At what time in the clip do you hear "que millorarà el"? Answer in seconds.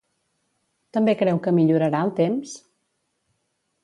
1.47-2.13